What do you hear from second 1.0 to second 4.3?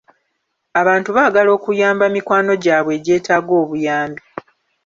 baagala okuyamba mikwano gyabwe egyetaaga obuyambi.